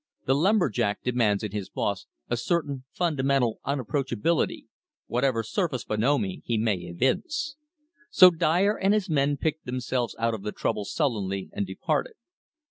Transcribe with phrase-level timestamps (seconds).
[0.25, 4.65] The lumber jack demands in his boss a certain fundamental unapproachability,
[5.05, 7.55] whatever surface bonhomie he may evince.
[8.09, 12.13] So Dyer and his men picked themselves out of the trouble sullenly and departed.